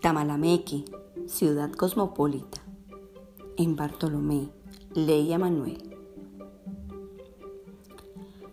Tamalameque, 0.00 0.84
ciudad 1.26 1.72
cosmopolita. 1.72 2.60
En 3.56 3.74
Bartolomé, 3.74 4.48
Leia 4.94 5.38
Manuel. 5.38 5.96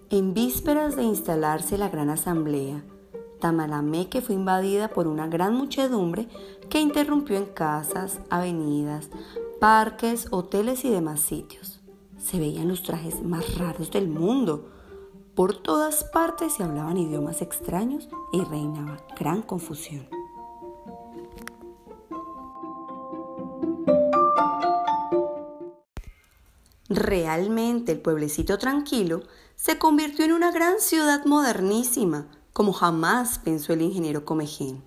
En 0.10 0.34
vísperas 0.34 0.96
de 0.96 1.04
instalarse 1.04 1.78
la 1.78 1.90
gran 1.90 2.10
asamblea, 2.10 2.84
Tamalameque 3.40 4.22
fue 4.22 4.34
invadida 4.34 4.88
por 4.88 5.06
una 5.06 5.28
gran 5.28 5.54
muchedumbre 5.54 6.28
que 6.68 6.80
interrumpió 6.80 7.38
en 7.38 7.46
casas, 7.46 8.22
avenidas, 8.32 9.12
parques, 9.62 10.30
hoteles 10.32 10.84
y 10.84 10.90
demás 10.90 11.20
sitios. 11.20 11.80
Se 12.18 12.40
veían 12.40 12.70
los 12.70 12.82
trajes 12.82 13.22
más 13.22 13.60
raros 13.60 13.92
del 13.92 14.08
mundo. 14.08 14.72
Por 15.36 15.56
todas 15.56 16.06
partes 16.06 16.54
se 16.54 16.64
hablaban 16.64 16.98
idiomas 16.98 17.44
extraños 17.44 18.10
y 18.34 18.42
reinaba 18.42 18.98
gran 19.16 19.44
confusión. 19.44 20.15
Realmente 26.88 27.94
el 27.94 28.00
pueblecito 28.00 28.60
tranquilo 28.60 29.24
se 29.56 29.80
convirtió 29.80 30.24
en 30.24 30.34
una 30.34 30.52
gran 30.52 30.80
ciudad 30.80 31.26
modernísima, 31.26 32.28
como 32.54 32.74
jamás 32.74 33.40
pensó 33.40 33.74
el 33.74 33.82
ingeniero 33.82 34.24
Comején. 34.24 34.84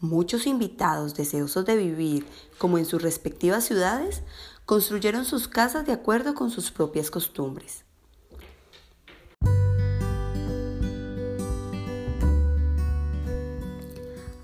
Muchos 0.00 0.48
invitados 0.48 1.14
deseosos 1.14 1.64
de 1.64 1.76
vivir 1.76 2.26
como 2.58 2.76
en 2.76 2.84
sus 2.84 3.00
respectivas 3.00 3.64
ciudades 3.64 4.22
construyeron 4.64 5.24
sus 5.24 5.46
casas 5.46 5.86
de 5.86 5.92
acuerdo 5.92 6.34
con 6.34 6.50
sus 6.50 6.72
propias 6.72 7.10
costumbres. 7.10 7.84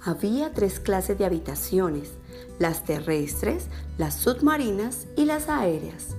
Había 0.04 0.52
tres 0.52 0.78
clases 0.78 1.18
de 1.18 1.24
habitaciones, 1.24 2.12
las 2.58 2.84
terrestres, 2.84 3.66
las 3.98 4.14
submarinas 4.14 5.06
y 5.16 5.24
las 5.24 5.48
aéreas. 5.48 6.16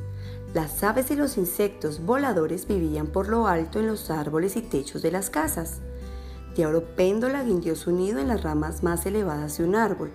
Las 0.53 0.83
aves 0.83 1.09
y 1.09 1.15
los 1.15 1.37
insectos 1.37 2.05
voladores 2.05 2.67
vivían 2.67 3.07
por 3.07 3.27
lo 3.27 3.47
alto 3.47 3.79
en 3.79 3.87
los 3.87 4.11
árboles 4.11 4.55
y 4.55 4.61
techos 4.61 5.01
de 5.01 5.09
las 5.09 5.31
casas. 5.31 5.81
Tía 6.53 6.67
Oropéndola 6.67 7.41
guindió 7.41 7.75
su 7.75 7.91
nido 7.91 8.19
en 8.19 8.27
las 8.27 8.43
ramas 8.43 8.83
más 8.83 9.05
elevadas 9.07 9.57
de 9.57 9.63
un 9.63 9.75
árbol. 9.75 10.11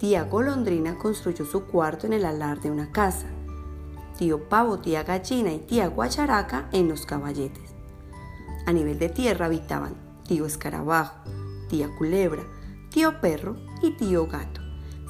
Tía 0.00 0.24
Golondrina 0.24 0.98
construyó 0.98 1.44
su 1.44 1.66
cuarto 1.66 2.08
en 2.08 2.14
el 2.14 2.24
alar 2.24 2.60
de 2.60 2.72
una 2.72 2.90
casa. 2.90 3.28
Tío 4.18 4.48
Pavo, 4.48 4.80
tía 4.80 5.04
Gallina 5.04 5.52
y 5.52 5.60
tía 5.60 5.86
Guacharaca 5.86 6.68
en 6.72 6.88
los 6.88 7.06
caballetes. 7.06 7.70
A 8.66 8.72
nivel 8.72 8.98
de 8.98 9.08
tierra 9.08 9.46
habitaban 9.46 9.94
tío 10.26 10.46
Escarabajo, 10.46 11.16
tía 11.68 11.88
Culebra, 11.96 12.42
tío 12.90 13.20
Perro 13.20 13.56
y 13.82 13.96
tío 13.96 14.26
Gato, 14.26 14.60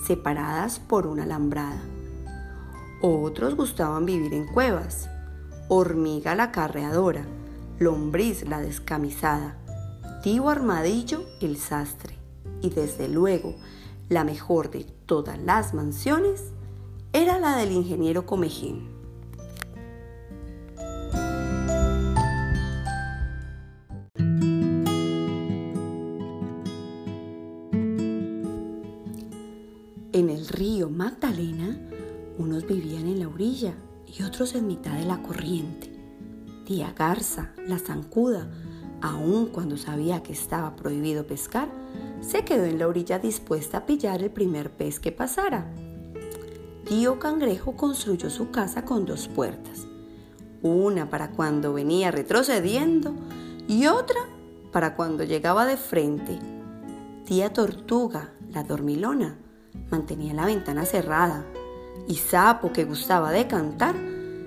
separadas 0.06 0.80
por 0.80 1.06
una 1.06 1.24
alambrada. 1.24 1.82
Otros 3.02 3.56
gustaban 3.56 4.04
vivir 4.04 4.34
en 4.34 4.46
cuevas. 4.46 5.08
Hormiga 5.68 6.34
la 6.34 6.52
carreadora, 6.52 7.24
lombriz 7.78 8.46
la 8.46 8.60
descamisada, 8.60 9.56
tío 10.22 10.50
Armadillo 10.50 11.24
el 11.40 11.56
sastre. 11.56 12.18
Y 12.60 12.68
desde 12.68 13.08
luego, 13.08 13.54
la 14.10 14.22
mejor 14.24 14.70
de 14.70 14.84
todas 15.06 15.38
las 15.38 15.72
mansiones 15.72 16.52
era 17.14 17.38
la 17.38 17.56
del 17.56 17.72
ingeniero 17.72 18.26
Comejín. 18.26 18.90
En 30.12 30.28
el 30.28 30.46
río 30.48 30.90
Magdalena, 30.90 31.89
unos 32.40 32.66
vivían 32.66 33.06
en 33.06 33.20
la 33.20 33.28
orilla 33.28 33.74
y 34.06 34.22
otros 34.22 34.54
en 34.54 34.66
mitad 34.66 34.96
de 34.96 35.04
la 35.04 35.22
corriente. 35.22 35.92
Tía 36.64 36.94
Garza, 36.96 37.52
la 37.66 37.78
zancuda, 37.78 38.50
aun 39.02 39.46
cuando 39.46 39.76
sabía 39.76 40.22
que 40.22 40.32
estaba 40.32 40.74
prohibido 40.74 41.26
pescar, 41.26 41.68
se 42.22 42.44
quedó 42.44 42.64
en 42.64 42.78
la 42.78 42.88
orilla 42.88 43.18
dispuesta 43.18 43.78
a 43.78 43.86
pillar 43.86 44.22
el 44.22 44.30
primer 44.30 44.70
pez 44.70 45.00
que 45.00 45.12
pasara. 45.12 45.70
Tío 46.88 47.18
Cangrejo 47.18 47.76
construyó 47.76 48.30
su 48.30 48.50
casa 48.50 48.84
con 48.86 49.04
dos 49.04 49.28
puertas, 49.28 49.86
una 50.62 51.10
para 51.10 51.32
cuando 51.32 51.74
venía 51.74 52.10
retrocediendo 52.10 53.14
y 53.68 53.86
otra 53.86 54.20
para 54.72 54.96
cuando 54.96 55.24
llegaba 55.24 55.66
de 55.66 55.76
frente. 55.76 56.38
Tía 57.26 57.52
Tortuga, 57.52 58.32
la 58.50 58.64
dormilona, 58.64 59.36
mantenía 59.90 60.32
la 60.32 60.46
ventana 60.46 60.84
cerrada 60.86 61.44
y 62.08 62.16
Sapo, 62.16 62.72
que 62.72 62.84
gustaba 62.84 63.30
de 63.30 63.46
cantar, 63.46 63.96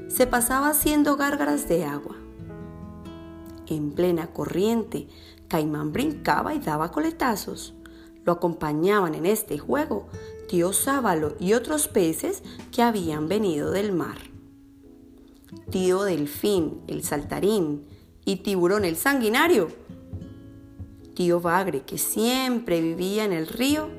se 0.08 0.28
pasaba 0.28 0.70
haciendo 0.70 1.18
gárgaras 1.18 1.68
de 1.68 1.86
agua. 1.86 2.16
En 3.68 3.92
plena 3.92 4.28
corriente, 4.28 5.08
Caimán 5.48 5.92
brincaba 5.92 6.54
y 6.54 6.60
daba 6.60 6.92
coletazos. 6.92 7.74
Lo 8.26 8.34
acompañaban 8.34 9.16
en 9.16 9.26
este 9.26 9.58
juego 9.58 10.08
tío 10.54 10.72
Sábalo 10.72 11.36
y 11.40 11.54
otros 11.54 11.88
peces 11.88 12.44
que 12.72 12.84
habían 12.84 13.28
venido 13.28 13.72
del 13.72 13.92
mar. 13.92 14.18
Tío 15.72 16.04
Delfín, 16.04 16.82
el 16.88 17.04
saltarín, 17.04 17.88
y 18.24 18.36
Tiburón 18.38 18.86
el 18.86 18.96
sanguinario. 18.96 19.70
Tío 21.16 21.42
Bagre, 21.42 21.82
que 21.82 21.98
siempre 21.98 22.82
vivía 22.82 23.26
en 23.26 23.34
el 23.34 23.48
río, 23.48 23.90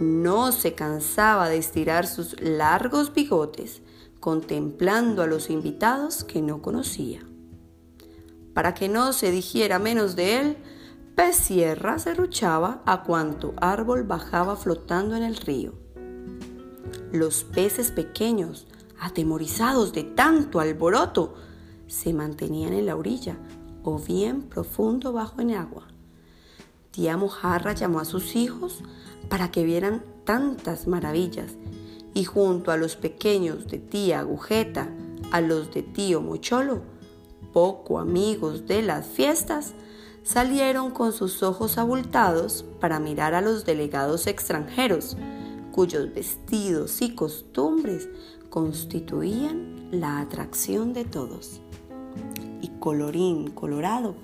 no 0.00 0.52
se 0.52 0.74
cansaba 0.74 1.48
de 1.48 1.58
estirar 1.58 2.06
sus 2.06 2.40
largos 2.40 3.12
bigotes 3.12 3.82
contemplando 4.20 5.22
a 5.22 5.26
los 5.26 5.50
invitados 5.50 6.24
que 6.24 6.40
no 6.42 6.62
conocía. 6.62 7.20
Para 8.54 8.74
que 8.74 8.88
no 8.88 9.12
se 9.12 9.30
dijera 9.30 9.78
menos 9.78 10.16
de 10.16 10.40
él, 10.40 10.56
Pez 11.14 11.36
Sierra 11.36 11.98
se 11.98 12.14
ruchaba 12.14 12.82
a 12.86 13.02
cuanto 13.02 13.54
árbol 13.56 14.02
bajaba 14.04 14.56
flotando 14.56 15.14
en 15.14 15.22
el 15.22 15.36
río. 15.36 15.74
Los 17.12 17.44
peces 17.44 17.90
pequeños, 17.90 18.66
atemorizados 18.98 19.92
de 19.92 20.02
tanto 20.04 20.58
alboroto, 20.58 21.34
se 21.86 22.12
mantenían 22.12 22.72
en 22.72 22.86
la 22.86 22.96
orilla 22.96 23.36
o 23.84 23.98
bien 23.98 24.42
profundo 24.42 25.12
bajo 25.12 25.40
en 25.40 25.52
agua. 25.52 25.93
Tía 26.94 27.16
Mojarra 27.16 27.72
llamó 27.72 27.98
a 27.98 28.04
sus 28.04 28.36
hijos 28.36 28.78
para 29.28 29.50
que 29.50 29.64
vieran 29.64 30.04
tantas 30.22 30.86
maravillas 30.86 31.50
y 32.14 32.22
junto 32.22 32.70
a 32.70 32.76
los 32.76 32.94
pequeños 32.94 33.66
de 33.66 33.80
tía 33.80 34.20
Agujeta, 34.20 34.88
a 35.32 35.40
los 35.40 35.74
de 35.74 35.82
tío 35.82 36.20
Mocholo, 36.20 36.82
poco 37.52 37.98
amigos 37.98 38.68
de 38.68 38.82
las 38.82 39.06
fiestas, 39.06 39.74
salieron 40.22 40.92
con 40.92 41.12
sus 41.12 41.42
ojos 41.42 41.78
abultados 41.78 42.64
para 42.78 43.00
mirar 43.00 43.34
a 43.34 43.40
los 43.40 43.64
delegados 43.64 44.28
extranjeros, 44.28 45.16
cuyos 45.72 46.14
vestidos 46.14 47.02
y 47.02 47.16
costumbres 47.16 48.08
constituían 48.50 49.88
la 49.90 50.20
atracción 50.20 50.92
de 50.92 51.04
todos. 51.04 51.60
Y 52.62 52.68
colorín 52.78 53.50
colorado, 53.50 54.14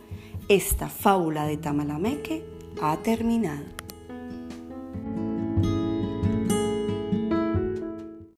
esta 0.47 0.89
fábula 0.89 1.47
de 1.47 1.57
Tamalameque 1.57 2.60
ha 2.81 2.97
terminado. 2.97 3.80